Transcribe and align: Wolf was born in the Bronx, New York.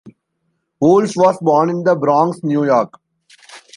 Wolf 0.79 1.11
was 1.15 1.37
born 1.41 1.69
in 1.69 1.83
the 1.83 1.95
Bronx, 1.95 2.39
New 2.41 2.65
York. 2.65 2.99